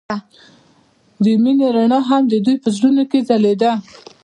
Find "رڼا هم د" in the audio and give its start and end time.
1.75-2.33